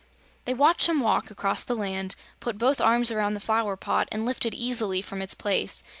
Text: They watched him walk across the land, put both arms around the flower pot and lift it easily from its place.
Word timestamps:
They 0.45 0.55
watched 0.55 0.89
him 0.89 0.99
walk 0.99 1.29
across 1.29 1.63
the 1.63 1.75
land, 1.75 2.15
put 2.39 2.57
both 2.57 2.81
arms 2.81 3.11
around 3.11 3.35
the 3.35 3.39
flower 3.39 3.77
pot 3.77 4.09
and 4.11 4.25
lift 4.25 4.47
it 4.47 4.55
easily 4.55 4.99
from 5.03 5.21
its 5.21 5.35
place. 5.35 5.83